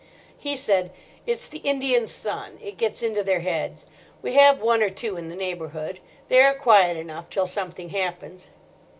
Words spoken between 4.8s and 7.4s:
or two in the neighbourhood. They are quiet enough